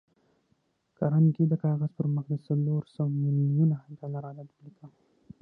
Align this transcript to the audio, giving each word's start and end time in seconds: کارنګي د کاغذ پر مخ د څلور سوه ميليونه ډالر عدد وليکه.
کارنګي 0.97 1.43
د 1.49 1.53
کاغذ 1.63 1.91
پر 1.97 2.05
مخ 2.15 2.25
د 2.31 2.35
څلور 2.47 2.81
سوه 2.95 3.11
ميليونه 3.21 3.77
ډالر 3.97 4.23
عدد 4.29 4.47
وليکه. 4.51 4.87